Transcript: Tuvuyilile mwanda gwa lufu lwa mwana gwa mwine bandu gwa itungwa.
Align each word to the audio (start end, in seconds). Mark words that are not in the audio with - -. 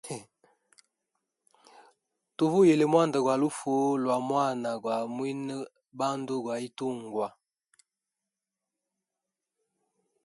Tuvuyilile 2.37 2.85
mwanda 2.91 3.17
gwa 3.23 3.35
lufu 3.41 3.73
lwa 4.03 4.17
mwana 4.29 4.69
gwa 4.83 4.95
mwine 5.15 5.53
bandu 5.97 6.35
gwa 6.43 6.55
itungwa. 6.67 7.27